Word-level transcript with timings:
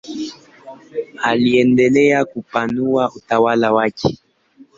Aliendelea 1.23 2.25
kupanua 2.25 3.11
utawala 3.15 3.73
wake. 3.73 4.19